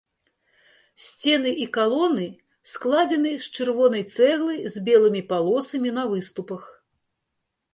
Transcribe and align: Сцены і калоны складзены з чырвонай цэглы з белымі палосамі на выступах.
Сцены 1.07 1.51
і 1.65 1.67
калоны 1.77 2.25
складзены 2.71 3.33
з 3.43 3.51
чырвонай 3.59 4.03
цэглы 4.15 4.55
з 4.77 4.83
белымі 4.89 5.21
палосамі 5.35 5.89
на 5.99 6.03
выступах. 6.15 6.63